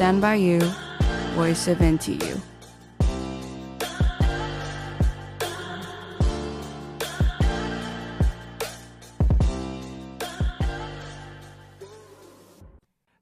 [0.00, 0.60] Stand by you,
[1.36, 2.38] voice of NTU。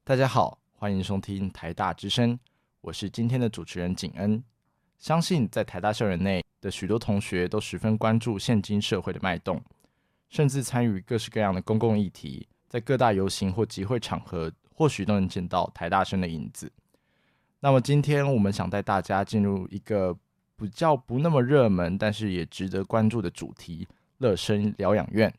[0.05, 2.39] 大家好，欢迎收听台大之声，
[2.81, 4.41] 我是今天的主持人景恩。
[5.01, 9.61] 相信在台大校园内的许多同学都十分关注现今社会的脉动，
[10.29, 14.53] 甚至参与各式各样的公共议题，在各大游行或集会场合。
[14.79, 16.71] 或许都能见到台大生的影子。
[17.59, 20.17] 那么今天我们想带大家进入一个
[20.57, 23.89] 比较不那么热门，但是也值得关注的主题——
[24.19, 25.35] 乐生疗养院。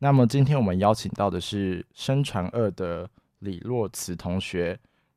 [0.00, 3.08] 那么今天我们邀请到的是生传二的
[3.38, 4.76] 李洛慈同学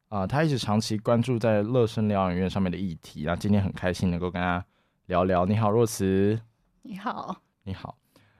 [0.09, 4.63] 啊、他一直长期关注在乐生疗养院上面的议题，然后今天很开心能够跟他。
[5.11, 6.39] 聊聊，你好，若慈。
[6.83, 7.97] 你好，你好。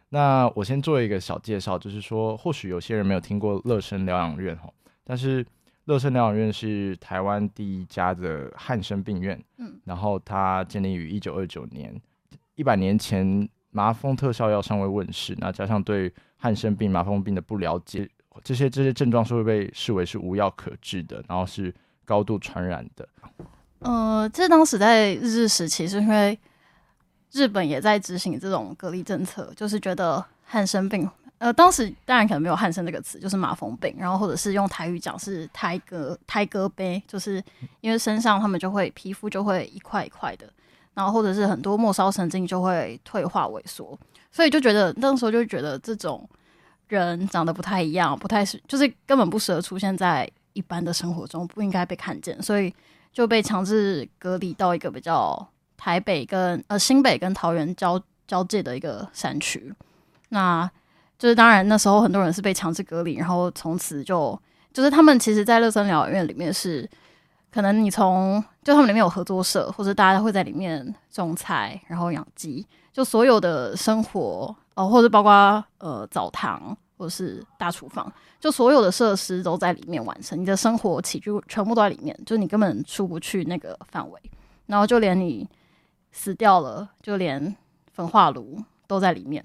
[0.08, 4.72] 那我先做一个小介绍，就是说，或许有些人没有听过乐生疗养院哈，
[5.04, 5.46] 但是
[5.84, 11.94] 乐生疗养院是台湾第一家的汉生病院，嗯，然后它建立于一九二九年，
[12.56, 18.10] 一百年前麻风特效药尚未问世，那加上对汉生病、麻风病的不了解，
[18.46, 23.06] 这些这些症状是会被视为是无药可治的，然后是高度传染的。
[23.80, 26.40] 呃，这当时在日治时期是因为。
[27.32, 37.42] 日本也在执行这种隔离政策，就是觉得汉生病，呃，当时当然可能没有汉生这个词，就是麻风病，然后或者是用台语讲是胎哥胎哥杯，就是
[37.80, 40.46] 因为身上他们就会皮肤就会一块一块的，
[40.94, 43.98] 然后或者是很多末梢神经就会退化萎缩，
[44.30, 46.28] 所以就觉得那时候就觉得这种
[46.90, 52.74] 人长得不太一样，不太是就是根本不适合出现在一般的生活中，不应该被看见，所以
[53.14, 55.48] 就被强制隔离到一个比较。
[55.84, 59.74] 台北跟呃新北跟桃园交交界的一个山区，
[60.30, 60.69] 那
[61.18, 64.40] 就是当然那时候很多人是被强制隔离，然后从此就
[64.72, 66.88] 就是他们其实，在乐生疗养院里面是
[67.52, 72.63] 可能你从就他们里面有合作社，或者大家会在里面种菜，然后养鸡，
[72.94, 84.22] 就所有的生活哦、呃，或者包括呃澡堂或者是大厨房，就所有的设施都在里面完成，你的生活起居全部都在里面，就你根本出不去那个范围，
[84.68, 85.50] 然后就连你。
[86.12, 87.56] 死掉了，就连
[87.94, 89.44] 焚化炉都在里面，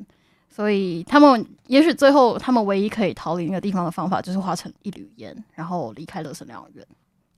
[0.49, 6.87] 所以他们也许最后他们唯一可以逃离那个地方的方法，就是化成一缕烟，然后离开乐生疗养院。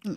[0.05, 0.17] 嗯，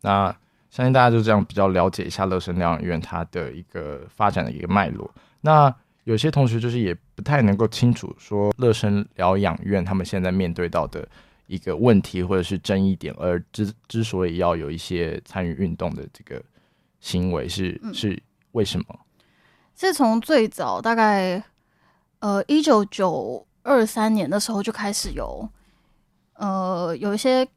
[0.00, 0.34] 那
[0.70, 5.10] 相信大家就这样比较了解一下乐生疗养院它的一个发展的一个脉络。
[5.40, 5.72] 那
[6.04, 11.06] 有些同学就是也不太能够清楚说乐生疗养院他们现在面对到的
[11.46, 16.42] 一个问题或者是争议点，而之之所以要有一些参与运动的这个
[17.00, 18.20] 行为是、嗯、是。
[18.52, 18.86] 为什么？
[19.76, 21.42] 是从最早大概
[22.18, 25.48] 呃一九九二三年的时候就开始有
[26.34, 27.48] 呃有一些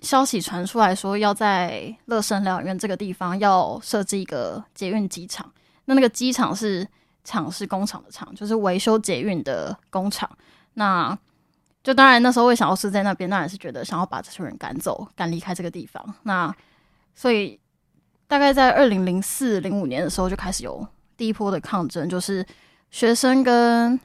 [0.00, 5.50] 消息传出来说，要在乐生疗养院这个地方要设置一个捷运机场。
[5.86, 6.86] 那那个机场是
[7.24, 10.28] 厂是工厂的厂，就是维修捷运的工厂。
[10.74, 11.18] 那
[11.82, 16.14] 就当然那时候会想要是在那边，当然是觉得想要把这群人赶走，赶离开这个地方。
[16.24, 16.54] 那
[17.14, 17.58] 所以。
[18.28, 22.44] 大概在二零零四零五年的时候就开始有第一波的抗争，就是
[22.90, 23.98] 学生跟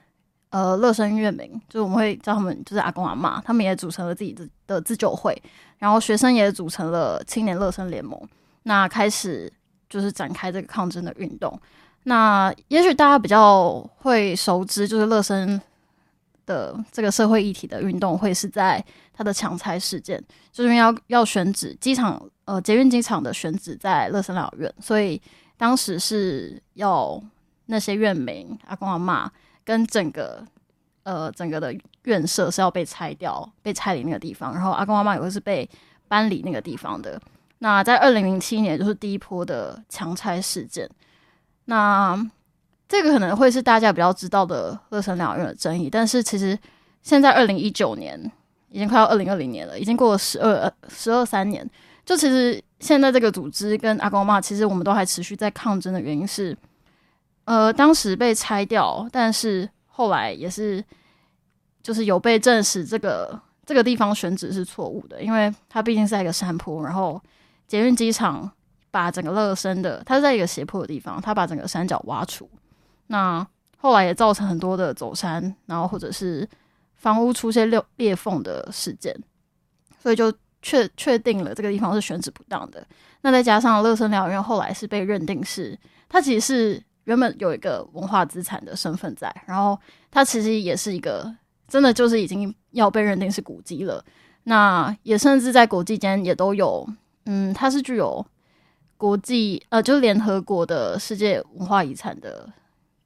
[0.49, 5.35] 呃乐生院民，就是我们会叫他们就是阿公阿嬷，他们也组成了自己的的自救会，
[5.79, 8.19] 然后学生也组成了青年乐生联盟，
[8.63, 9.51] 那开始
[9.89, 11.59] 就是展开这个抗争的运动。
[12.03, 15.59] 那也许大家比较会熟知，就是乐生
[16.45, 18.83] 的这个社会议题的运动会是在
[19.13, 22.21] 他的强拆事件，就是因为要要选址机场。
[22.51, 25.21] 呃，捷运机场的选址在乐生疗养院，所以
[25.55, 27.17] 当时是要
[27.67, 29.29] 那些院民阿公阿嬷
[29.63, 30.45] 跟整个
[31.03, 31.73] 呃整个的
[32.03, 35.69] 院舍是要被拆掉，被拆离那个地方，然后阿公阿嬷也会是被
[36.09, 37.17] 搬离那个地方的。
[37.59, 40.89] 那在二零零七年就是第一波的强拆事件，
[41.63, 42.21] 那
[42.89, 46.59] 这个可能会是大家比较知道的乐生疗养院的争议，但是其实
[47.01, 48.29] 现在二零一九年
[48.71, 51.65] 已经快要二零二零年了，已经过了十二十二三年。
[52.03, 56.57] 就其实现在这个组织跟阿公阿嬷，其实我们都还持续在抗争的原因是，
[57.45, 60.83] 呃，当时被拆掉，但是后来也是，
[61.83, 67.21] 就是有被证实这个这个地方选址是错误的，因为它毕竟是在一个山坡，然后
[67.67, 68.51] 捷运机场
[68.89, 72.49] 把整个乐生的，它是在一个斜坡的地方，它把整个山脚挖除，
[73.07, 73.45] 那
[73.77, 76.49] 后来也造成很多的走山，然后或者是
[76.95, 79.15] 房屋出现裂裂缝的事件，
[80.01, 80.33] 所以就。
[80.61, 82.85] 确确定了这个地方是选址不当的，
[83.21, 85.77] 那再加上乐生疗养院后来是被认定是
[86.07, 89.79] 它其实是原本有一个文化资产的身份在，然后
[90.11, 91.33] 它其实也是一个
[91.67, 94.03] 真的就是已经要被认定是古迹了。
[94.43, 96.87] 那也甚至在国际间也都有，
[97.25, 98.25] 嗯，它是具有
[98.97, 102.47] 国际呃，就是联合国的世界文化遗产的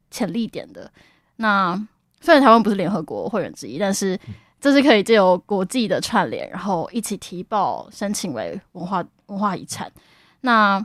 [0.10, 0.92] 潜力点的。
[1.38, 1.76] 那
[2.22, 4.18] 虽然台湾不是联合国会员之一，但是
[4.66, 9.92] 这是可以借由国际的串联，然后一起提报申请为文化文化遗产。
[10.42, 10.84] 那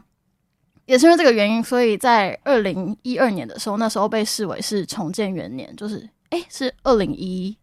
[0.84, 7.56] 也是因为这个原因，所以在二零一二年的时候，那时候被视为是重建元年，就是诶，是二零一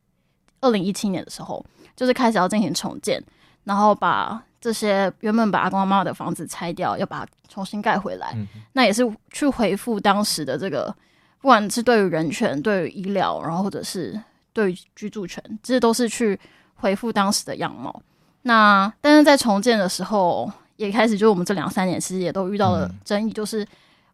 [0.60, 1.64] 二零一七年的时候。
[1.96, 3.24] 就是开始要进行重建，
[3.64, 8.34] 然后把这些原本把阿公阿妈的房子拆掉，要把它重新盖回来。
[8.36, 10.96] 嗯、那也是去回复当时的这个，
[11.42, 14.20] 不管是对于人权、对于医疗，然后或者是
[14.58, 16.40] 对于居住权，这些都是去
[16.74, 18.02] 回复当时的样貌。
[18.42, 23.64] 那但是在重建的时候，也开始就我们这两三年其实也都遇到了争议，嗯、就是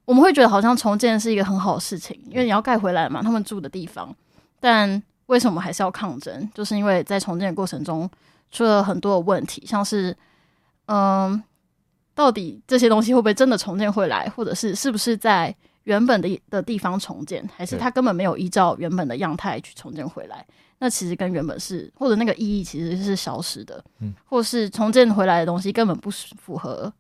[0.04, 4.14] 我们会觉得好像重建是一个很好的事情，因为你要盖回来嘛，他们住的地方，
[4.60, 5.02] 但。
[5.28, 6.52] 为什么还是要抗争？
[6.54, 8.08] 就是因为在重建的过程中
[8.52, 10.16] 出了很多的问题，像是，
[10.88, 11.42] 嗯，
[12.14, 20.46] 到底这些东西会不会真的重建回来，或者是是不是在原本的的地方重建，还是它根本没有依照原本的样态去重建回来？
[20.80, 26.92] 那其实跟原本是或者那个意义其实是消失的，嗯，或是重建回来的东西根本不符合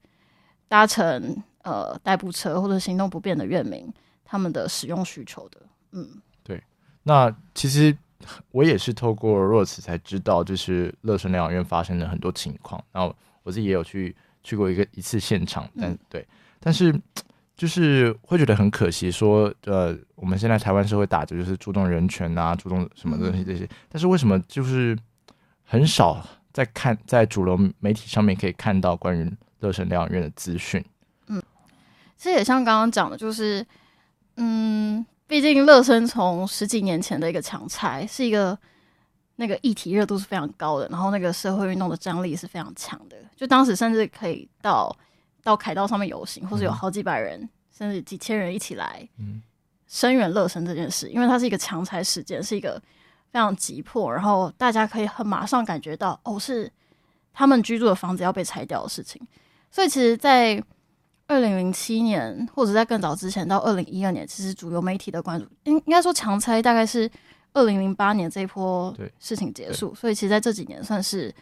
[0.67, 3.91] 搭乘呃代步车或者行动不便的院民
[4.23, 6.07] 他们的使用需求的，嗯，
[6.43, 6.63] 对，
[7.03, 7.95] 那其实。
[8.51, 12.81] 我也是透过若此才知道，就是乐生疗养院发生了很多情况。
[12.89, 13.13] 然后
[13.43, 16.25] 我自己也有去去过一个一次现场，但、嗯、对，
[16.57, 16.97] 但是
[17.55, 24.97] 就是会觉得很可惜说，说呃，我们现在台湾社会打着就是注重人权啊，注重什么东西这些，嗯、但是为什么就是
[25.63, 30.83] 很少在看在主流媒体上面可以看到关于乐生疗养院的资讯？
[31.27, 31.41] 嗯，
[32.17, 33.65] 其实也像刚刚讲的，就是
[34.37, 35.05] 嗯。
[35.25, 38.55] 毕竟乐生从十几年前的一个强拆，是一个
[39.37, 43.17] 那个议题热度是非常高的，然后那个社会运动的张力是非常强的。
[43.35, 44.95] 就当时甚至可以到
[45.43, 49.07] 到凯道上面游行，或是有好几百人、嗯、甚至几千人一起来
[49.87, 52.81] 声援乐生这件事，因为它是一个强拆事件，是一个
[53.31, 56.71] 非常急迫，然后大家可以很马上感觉到哦，是
[57.33, 59.21] 他们居住的房子要被拆掉的事情。
[59.69, 60.63] 所以其实，在
[61.27, 67.09] 二零零七年，或者在更早之前，到二零一二年，其实主流媒体的关注，应应该说强拆大概是
[67.53, 71.33] 二零零八年这一波事情结束，所以其实在这几年算是，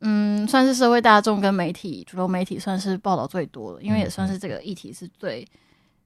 [0.00, 5.46] 嗯，算是社会大众跟媒体主流媒体算是报道最多的，因为也算是这个议题是最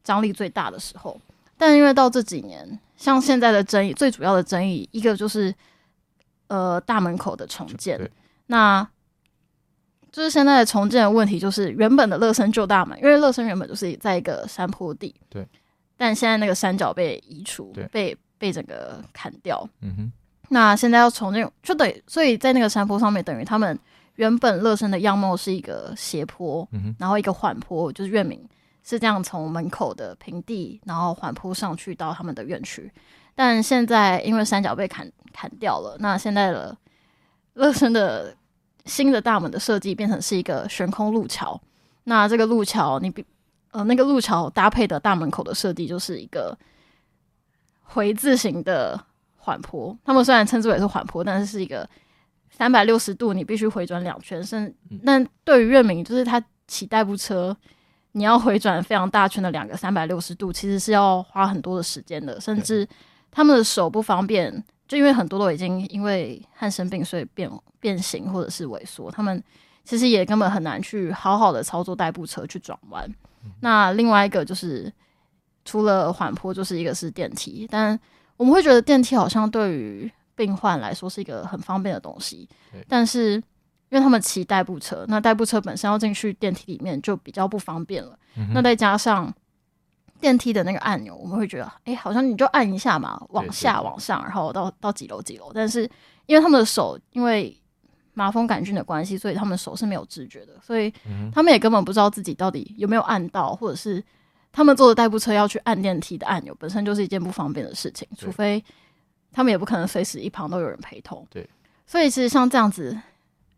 [0.03, 1.21] 张力最大的时候。
[1.57, 5.55] 但因为到这几年，像现在的争议，最主要的争议一个就是
[6.49, 8.11] 呃大门口的重建，
[8.47, 8.87] 那。
[10.11, 15.49] 就是现在的重建的问题，就是原本的乐生旧大门，因为乐生原本就是在一个山坡地，对，
[15.97, 20.13] 但现在那个山脚被移除，对，被被整个砍掉，嗯哼，
[20.53, 23.79] 那现在要从那种，就等于所以在那个山坡上面，等于他们
[24.15, 28.39] 原本乐生的样貌是一个斜坡，嗯，然后一个缓坡，就是院民
[28.85, 32.91] 是这样从门口的平地，然后缓坡上去到他们的院区，
[33.35, 36.77] 但现在因为山脚被砍砍掉了，那现在的
[37.55, 38.37] 乐生的。
[38.85, 41.63] 新的大门的设计变成是一个悬空路桥，
[42.03, 43.25] 那这个路桥你比
[43.71, 46.59] 呃那个路桥搭配的大门口的设计就是一个
[47.85, 49.01] 回字形的
[49.43, 49.97] 缓坡。
[50.05, 51.89] 他们虽然称之为是缓坡，但是是一个
[52.51, 54.43] 三百六十度，你必须回转两圈。
[54.43, 54.73] 甚，
[55.05, 57.55] 但对于院民，就是他骑代步车，
[58.13, 62.87] 你要回转非常大圈的两个三百六十度，其实是要花很多的时间的，甚至
[63.31, 64.65] 他们的手不方便。
[64.87, 69.43] 就因为很多都已经因为汗生病，所以变变形或者是萎缩，他们
[69.85, 73.03] 其实也根本很难去好好的操作代步车去转弯。
[73.43, 74.93] 嗯、那另外一个就是
[75.65, 77.99] 除了缓坡，就是一个是电梯，但
[78.37, 82.49] 我们会觉得电梯好像对于病患来说是一个很方便的东西。
[82.89, 83.43] 但是因
[83.91, 88.19] 为他们骑代步车，那代步车本身要进去电梯里面就比较不方便了。
[88.37, 89.33] 嗯、那再加上。
[90.21, 95.51] 电梯的那个按钮，我们会觉得，哎、欸，好像你就按一下嘛，往下、往上，然后到到几楼几楼。
[95.53, 95.83] 但是
[96.27, 97.61] 因为他们的手，因为
[98.15, 100.95] 麻风杆菌的关系，所以他们手是没有知觉的，所以
[101.35, 104.01] 他们也根本不知道自己到底有没有按到，或者是
[104.53, 108.07] 他们坐的代步车要去按电梯的按钮，本身就是一件不方便的事情。
[108.17, 108.63] 除非
[109.33, 111.27] 他们也不可能随时一旁都有人陪同。
[111.31, 111.49] 对，
[111.87, 112.97] 所以其实像这样子，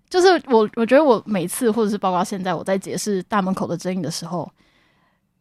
[0.08, 4.50] 就是我我觉得我每次，或者是包括现在我在解释大门口的争议的时候。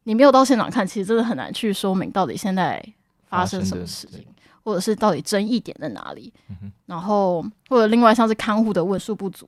[0.05, 2.85] 你没有到现场看，其实真的很难去说明到底现在
[3.29, 4.25] 发生什么事情，
[4.61, 6.33] 或者是到底争议点在哪里。
[6.49, 9.47] 嗯、然后或者另外像是看护的问数不足，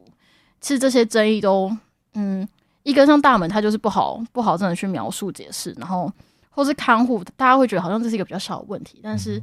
[0.61, 1.69] 其实这些争议都，
[2.13, 2.47] 嗯，
[2.85, 6.11] 一个像大门，它就是不好不好真的去描述解释，然后
[6.51, 9.41] 或是看护，大家会觉得好像这是一个比较小的问题，但是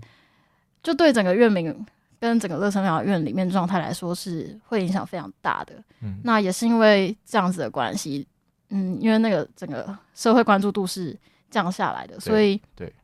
[0.80, 1.86] 就对整个院民
[2.20, 5.74] 跟整个乐生疗养院里面状态来说，是会影响非常大的。
[6.02, 8.24] 嗯，那也是因为这样子的关系，
[8.70, 11.18] 嗯，因为那个整个社会关注度是
[11.50, 12.94] 降下来的，所以对，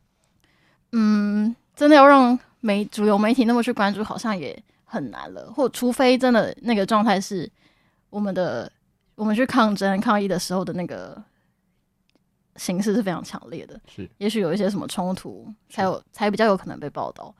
[0.92, 5.52] 嗯，真的要让媒主流媒体那么去关注，好像也很难了。
[5.52, 7.50] 或除非真的那个状态是
[8.08, 8.70] 我们的，
[9.18, 11.22] 我们去抗争抗议的时候的那个。
[12.56, 17.32] 形式是非常强烈的，是，也许有一些什么冲突，才有才比较有可能被报道，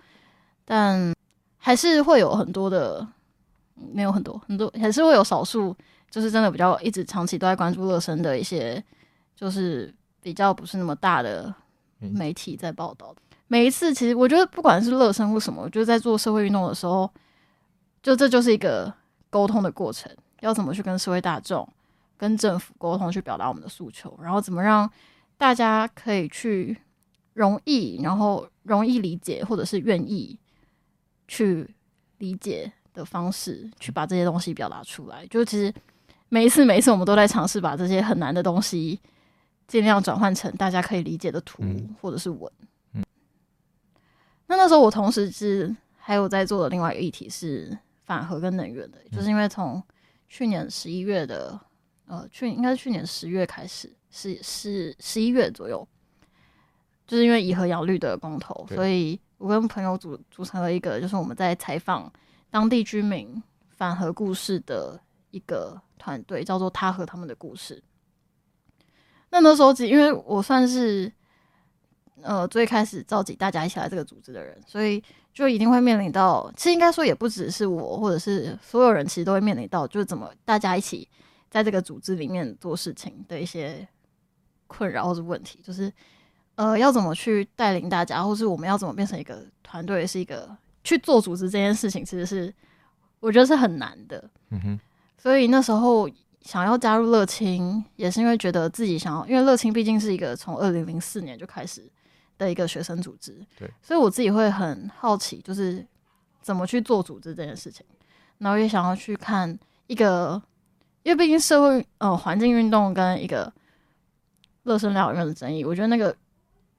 [0.65, 1.13] 但
[1.57, 3.05] 还是会有很多的，
[3.75, 5.77] 没有很多很多，还是会有少数，
[6.09, 8.81] 就是真的比较一直长期都在关注乐生的一些，
[9.35, 9.93] 就是
[10.23, 11.53] 比较不是那么大的
[11.99, 12.57] 媒体。
[12.57, 13.13] 在报道。
[13.13, 17.11] 嗯、每一次，其实我觉得不管是乐生或什么，我觉得在做社会运动的时候，
[18.05, 18.95] 就这就是一个
[19.31, 21.69] 沟通的过程，要怎么去跟社会大众。
[22.21, 24.91] 跟政府沟通，去表达我们的诉求，然后怎么让
[25.37, 26.77] 大家可以去
[27.35, 30.37] 容易，然后容易理解，或者是愿意
[31.29, 31.73] 去
[32.17, 35.25] 理解的方式，去把这些东西表达出来。
[35.29, 35.73] 就其实
[36.29, 38.99] 每一次，每一次我们都在尝试把这些很难的东西，
[39.69, 41.63] 尽量转换成大家可以理解的图
[42.01, 42.53] 或者是文。
[42.95, 43.05] 嗯。
[44.49, 49.81] 那那时候我同时是还有在做的另外一个议题是反核跟能源的，就是因为从
[50.29, 51.59] 去年十一月的。
[52.11, 55.87] 呃，去应该是去年十月开始，是是十一月左右，
[57.07, 62.11] 就是因为以和养绿的公投，所以我跟朋友组组成了一个，就是我们在采访
[62.49, 64.99] 当地居民反核故事的
[65.33, 67.83] 一个团队，叫做他和他们的故事。
[69.29, 71.13] 那那时候，因为我算是
[72.23, 81.09] 呃最开始召集大家一起来这个组织的人，所以就一定会面临到，其实应该说也不只是我，或者是所有人，其实都会面临到，就是怎么大家一起。
[81.51, 83.89] 在这个组织里面做事情的一些
[84.67, 85.91] 困扰或者问题，就是
[86.57, 92.55] 呃，要怎么去带领大家，或是我们要怎么变成一个团队，是一个去做组织这件事情，其实是
[93.19, 94.23] 我觉得是很难的。
[94.51, 94.81] 嗯哼。
[95.17, 96.07] 所以那时候
[96.43, 101.91] 想要加入乐清，也是因为觉得自己想要，因为乐清毕竟是一个从二零零四年就开始
[102.39, 105.87] 的一个学生组织，对，所以我自己会很好奇，就是
[106.41, 107.85] 怎么去做组织这件事情，
[108.39, 110.41] 然后也想要去看一个。
[111.05, 113.51] 因为毕竟社会呃环境运动跟一个
[114.65, 116.15] 乐生疗养院的争议，我觉得那个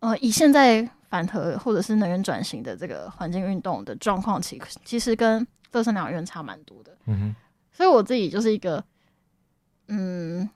[0.01, 6.95] 呃以现在反核或者是能源转型的这个环境运动的状况，其其实跟乐生疗养院差蛮多的。
[7.05, 7.35] 嗯哼，
[7.71, 8.83] 所以我自己就是一个
[9.87, 10.47] 嗯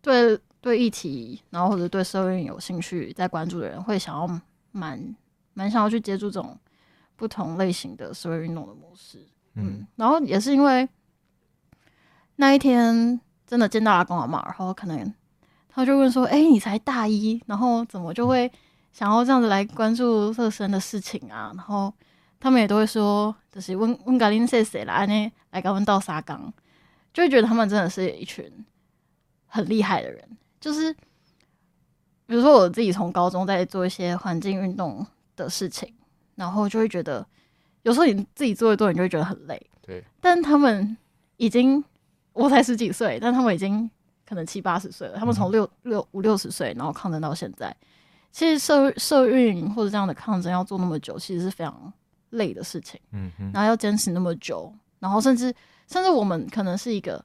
[0.00, 4.40] 对对议题，然后或者对社会有兴趣在关注的人，会想要
[4.70, 5.14] 蛮
[5.52, 6.58] 蛮想要去接触这种
[7.16, 9.18] 不同类型的社会运动的模式。
[9.56, 10.88] 嗯，嗯，然后也是因为。
[12.36, 15.14] 那一天真的见到阿公阿嬷，然后可能
[15.68, 18.50] 他就问说：“哎、欸，你才大一，然后怎么就会
[18.90, 21.92] 想要这样子来关注热身的事情啊？”然后
[22.40, 25.32] 他们也都会说：“就是问问咖喱谁谁来呢？
[25.50, 26.52] 来跟我们倒沙缸，
[27.12, 28.50] 就会觉得他们真的是一群
[29.46, 30.36] 很厉害的人。
[30.62, 30.90] 就是
[32.24, 35.92] 比如说我自己从高中在做一些环境运动的事情，
[36.36, 37.26] 然后就会觉得
[37.82, 39.60] 有时候你自己做一做，你就会觉得很累。
[39.82, 40.96] 对，但他们
[41.36, 41.84] 已经。
[42.34, 43.90] 我才十几岁，但他们已经
[44.26, 45.18] 可能七八十岁了。
[45.18, 47.76] 他们从六六五六十岁，然后抗争到现在。
[48.30, 51.92] 其实社社运或者这样的抗争要做那么久，其实是非常
[52.30, 52.98] 累的事情。
[53.10, 55.54] 嗯哼，然后要坚持那么久，然后甚至
[55.88, 57.22] 甚至我们可能是一个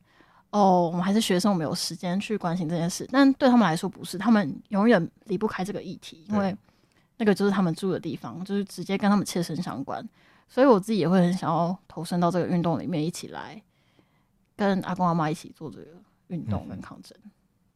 [0.51, 3.07] 哦，我们还是学生，我们有时间去关心这件事。
[3.11, 6.55] 但对他们来说不是，他们永远离不开这个议题，因为
[7.17, 10.07] 那个就是他们住的地方，就是直接跟他们切身相关。
[10.47, 13.61] 所以我自己也会很想要投身到这个运动里面，一起来。
[14.55, 15.85] 跟阿公阿妈一起做这个
[16.29, 17.15] 运动跟抗争，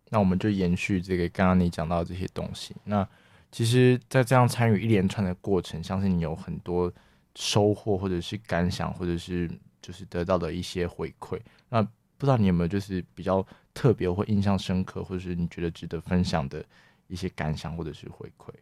[0.10, 2.76] 那我们就延续这个刚刚你讲到这些东西。
[2.86, 3.08] 那
[3.52, 6.92] 其实，在这样参与一连串的过程，相信你有很多
[7.36, 9.48] 收获，或者是感想，或者是
[9.80, 11.40] 就是得到的一些回馈。
[11.70, 11.88] 那
[12.22, 16.64] 不知道你有没有就是比较特别或印象深刻，或者是你觉得值得分享的
[17.08, 18.54] 一些感想或者是回馈？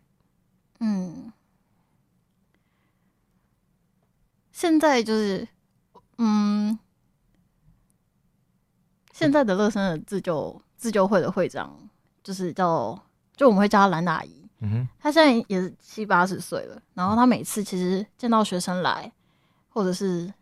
[0.80, 1.34] 嗯，
[4.54, 5.46] 现在就是
[6.20, 6.80] 嗯。
[9.12, 11.78] 现在的乐生的自救自救会的会长，
[12.24, 12.98] 就是叫
[13.36, 14.50] 就我们会叫他蓝大姨。
[14.60, 16.82] 嗯哼，他现在也是七八十岁了。
[16.94, 19.12] 然后他每次其实见到学生来，
[19.68, 20.34] 或者是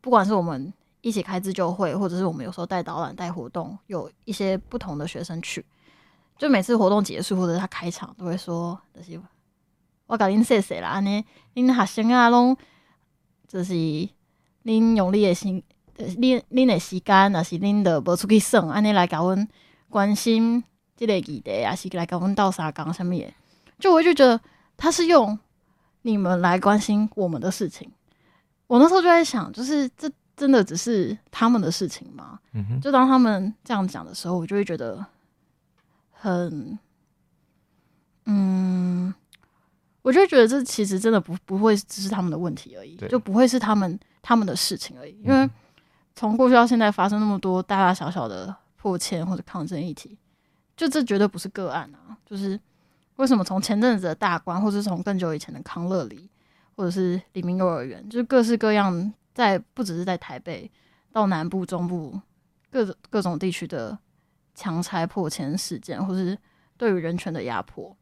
[0.00, 0.74] 不管是我们
[1.06, 5.64] 一起开自救会，或者是我们有时候带导览带活动，有一些不同的学生去，
[6.36, 9.20] 就每次活动结束或者他开场都会说：“就是
[10.08, 12.56] 我甲恁谢谢啦，安尼恁学生啊，拢
[13.46, 15.62] 就是恁用力的心。”
[15.96, 19.48] 恁恁的时间，若是恁的无出去耍，安尼来甲阮
[19.88, 20.62] 关心
[20.94, 23.32] 即个议题，也是来甲阮斗相共啥物的，
[23.78, 24.38] 就我就觉得
[24.76, 25.38] 他是用
[26.02, 27.90] 你们来关心我们的事情。
[28.66, 30.06] 我那时候就在想，就是这
[30.36, 32.38] 真的只是他们的事情吗？
[32.52, 35.04] 嗯哼，就当他们这样讲的时候，我就会觉得
[36.10, 36.78] 很，
[38.26, 39.14] 嗯，
[40.02, 45.18] 我就觉得这其实真的不不会只是他们的问题而已，就不会是他们他们的事情而已。
[45.22, 45.48] 因为
[46.14, 50.18] 从过去到现在发生那么多大大小小的破迁或者抗争议题，
[50.76, 52.16] 就这绝对不是个案啊！
[52.26, 52.60] 就是
[53.16, 56.28] 为什么从前阵子的大关，或者是从更久以前的康乐里。
[56.78, 60.70] 或者是黎明幼儿园，就是各式各样，在不只是在台北，
[61.12, 62.18] 到南部、中部
[62.70, 63.98] 各种各种地区的
[64.54, 66.36] 强拆破迁事件，或是
[66.78, 67.94] 对于人权的压迫，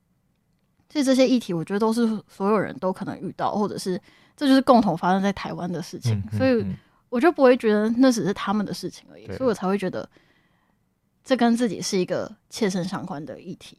[0.88, 4.00] 所以这些议题，我觉得都是所有人都可能遇到，或者是
[4.37, 6.64] 这就是共同发生在台湾的事情，所以
[7.09, 10.09] 我就不会觉得那只是他们的事情而已，所以我才会觉得
[11.25, 13.76] 这跟自己是一个切身相关的议题。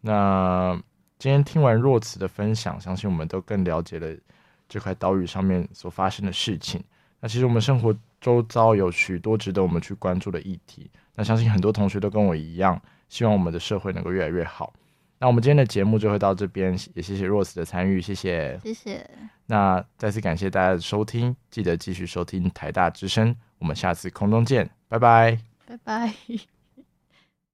[0.00, 0.82] 那。
[1.16, 4.14] 今天听完若慈的分享，相信我们都更了解了
[4.74, 6.82] 这块岛屿上面所发生的事情。
[7.20, 10.90] 那其实我们生活周遭有许多值得我们去关注的议题。
[11.14, 14.72] 那相信很多同学都跟我一样，希望我们的社会能够越来越好。
[15.20, 19.08] 那我们今天的节目就会到这边，也谢谢 Rose 的参与，谢谢，谢谢。
[19.46, 25.38] 那再次感谢大家的收听，记得继续收听台大之声，我们下次空中见，拜拜，
[25.68, 26.12] 拜拜。